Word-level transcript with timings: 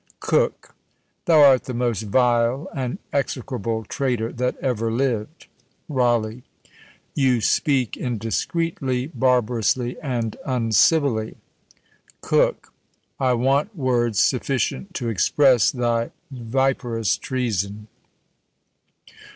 COKE. 0.19 0.73
Thou 1.25 1.41
art 1.41 1.65
the 1.65 1.75
most 1.75 2.01
vile 2.01 2.67
and 2.73 2.97
execrable 3.13 3.83
traytor 3.83 4.31
that 4.33 4.57
ever 4.57 4.91
lived. 4.91 5.45
RAWLEIGH. 5.89 6.41
You 7.13 7.39
speak 7.39 7.97
indiscreetly, 7.97 9.11
barbarously, 9.13 9.99
and 10.01 10.37
uncivilly. 10.43 11.37
COKE. 12.21 12.73
I 13.19 13.33
want 13.33 13.77
words 13.77 14.19
sufficient 14.19 14.95
to 14.95 15.07
express 15.07 15.69
thy 15.69 16.09
viperous 16.31 17.15
treason. 17.15 17.87